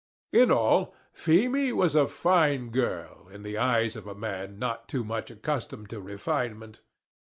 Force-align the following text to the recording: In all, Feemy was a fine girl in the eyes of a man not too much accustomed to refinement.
In 0.33 0.49
all, 0.49 0.95
Feemy 1.13 1.71
was 1.71 1.93
a 1.93 2.07
fine 2.07 2.69
girl 2.71 3.27
in 3.29 3.43
the 3.43 3.59
eyes 3.59 3.95
of 3.95 4.07
a 4.07 4.15
man 4.15 4.57
not 4.57 4.87
too 4.89 5.03
much 5.03 5.29
accustomed 5.29 5.91
to 5.91 6.01
refinement. 6.01 6.81